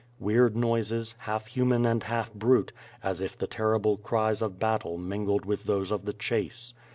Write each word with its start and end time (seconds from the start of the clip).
Weird 0.19 0.55
noises, 0.57 1.13
htlf 1.27 1.45
human 1.45 1.85
and 1.85 2.01
half 2.01 2.33
brute, 2.33 2.73
as 3.03 3.21
if 3.21 3.37
the 3.37 3.45
terrible 3.45 3.97
cries 3.97 4.41
of 4.41 4.57
battle 4.57 4.97
mingled 4.97 5.45
with 5.45 5.65
those 5.65 5.91
of 5.91 6.05
the 6.05 6.13
chase. 6.13 6.73